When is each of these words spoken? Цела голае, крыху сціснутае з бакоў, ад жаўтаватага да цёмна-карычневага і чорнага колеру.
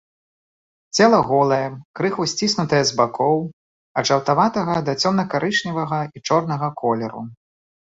Цела 0.95 1.19
голае, 1.31 1.59
крыху 1.99 2.25
сціснутае 2.33 2.81
з 2.93 2.99
бакоў, 3.03 3.39
ад 3.99 4.05
жаўтаватага 4.13 4.75
да 4.91 5.01
цёмна-карычневага 5.07 6.05
і 6.15 6.29
чорнага 6.29 6.77
колеру. 6.85 7.21